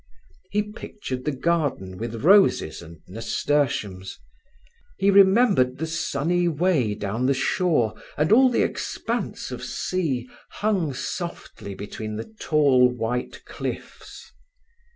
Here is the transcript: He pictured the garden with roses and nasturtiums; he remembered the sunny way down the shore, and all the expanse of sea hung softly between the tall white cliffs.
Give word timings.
He 0.49 0.63
pictured 0.63 1.25
the 1.25 1.31
garden 1.31 1.97
with 1.99 2.23
roses 2.23 2.81
and 2.81 3.01
nasturtiums; 3.07 4.17
he 4.97 5.11
remembered 5.11 5.77
the 5.77 5.85
sunny 5.85 6.47
way 6.47 6.95
down 6.95 7.27
the 7.27 7.35
shore, 7.35 7.93
and 8.17 8.31
all 8.31 8.49
the 8.49 8.63
expanse 8.63 9.51
of 9.51 9.63
sea 9.63 10.27
hung 10.53 10.95
softly 10.95 11.75
between 11.75 12.15
the 12.15 12.33
tall 12.39 12.89
white 12.89 13.45
cliffs. 13.45 14.31